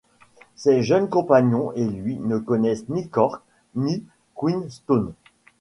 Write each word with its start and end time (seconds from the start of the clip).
Ses 0.55 0.81
jeunes 0.81 1.09
compagnons 1.09 1.73
et 1.73 1.85
lui 1.85 2.17
ne 2.17 2.39
connaissaient 2.39 2.85
ni 2.89 3.07
Cork… 3.07 3.43
ni 3.75 4.03
Queenstown… 4.35 5.13